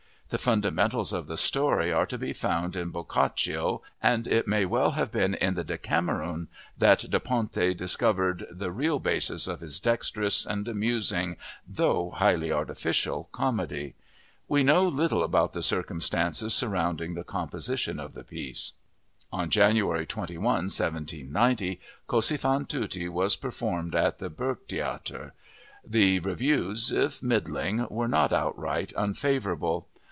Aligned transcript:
The 0.29 0.37
fundamentals 0.37 1.11
of 1.11 1.27
the 1.27 1.35
story 1.35 1.91
are 1.91 2.05
to 2.05 2.17
be 2.17 2.31
found 2.31 2.77
in 2.77 2.89
Boccaccio 2.89 3.81
and 4.01 4.25
it 4.29 4.47
may 4.47 4.63
well 4.63 4.91
have 4.91 5.11
been 5.11 5.33
in 5.33 5.55
the 5.55 5.63
Decameron 5.65 6.47
that 6.77 7.03
Da 7.09 7.19
Ponte 7.19 7.75
discovered 7.75 8.45
the 8.49 8.71
real 8.71 8.97
basis 8.99 9.45
of 9.47 9.59
his 9.59 9.77
dexterous 9.81 10.45
and 10.45 10.69
amusing, 10.69 11.35
though 11.67 12.11
highly 12.11 12.49
artificial, 12.49 13.27
comedy. 13.33 13.95
We 14.47 14.63
know 14.63 14.87
little 14.87 15.21
about 15.21 15.51
the 15.51 15.61
circumstances 15.61 16.53
surrounding 16.53 17.13
the 17.13 17.25
composition 17.25 17.99
of 17.99 18.13
the 18.13 18.23
piece. 18.23 18.71
On 19.33 19.49
January 19.49 20.05
21, 20.05 20.43
1790, 20.45 21.77
Così 22.07 22.39
fan 22.39 22.63
tutte 22.67 23.11
was 23.11 23.35
performed 23.35 23.93
at 23.93 24.19
the 24.19 24.29
Burgtheater. 24.29 25.31
The 25.85 26.19
reviews, 26.21 26.89
if 26.89 27.21
middling, 27.21 27.85
were 27.89 28.07
not 28.07 28.31
outright 28.31 28.93
unfavorable. 28.93 29.89